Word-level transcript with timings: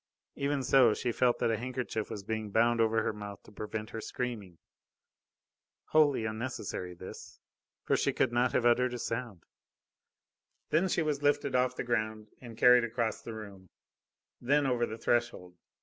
Even 0.33 0.63
so, 0.63 0.95
she 0.95 1.11
felt 1.11 1.37
that 1.37 1.51
a 1.51 1.57
handkerchief 1.59 2.09
was 2.09 2.23
being 2.23 2.49
bound 2.49 2.81
over 2.81 3.03
her 3.03 3.13
mouth 3.13 3.43
to 3.43 3.51
prevent 3.51 3.91
her 3.91 4.01
screaming. 4.01 4.57
Wholly 5.89 6.25
unnecessary 6.25 6.95
this, 6.95 7.39
for 7.83 7.95
she 7.95 8.11
could 8.11 8.31
not 8.33 8.51
have 8.53 8.65
uttered 8.65 8.95
a 8.95 8.97
sound. 8.97 9.43
Then 10.71 10.87
she 10.89 11.03
was 11.03 11.21
lifted 11.21 11.53
off 11.55 11.75
the 11.75 11.83
ground 11.83 12.29
and 12.41 12.57
carried 12.57 12.83
across 12.83 13.21
the 13.21 13.35
room, 13.35 13.69
then 14.41 14.65
over 14.65 14.87
the 14.87 14.97
threshold. 14.97 15.55